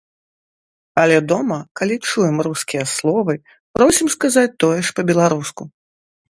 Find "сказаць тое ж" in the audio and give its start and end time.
4.15-4.99